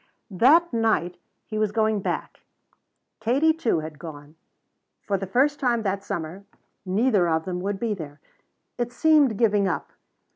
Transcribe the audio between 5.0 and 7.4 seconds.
For the first time that summer neither